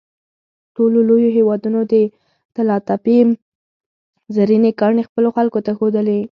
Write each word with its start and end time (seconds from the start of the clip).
ټولو 0.75 0.97
لویو 1.09 1.35
هېوادونو 1.37 1.79
د 1.91 1.93
طلاتپې 2.55 3.17
زرینې 4.35 4.71
ګاڼې 4.79 5.03
خپلو 5.07 5.29
خلکو 5.37 5.59
ته 5.65 5.71
ښودلې. 5.77 6.19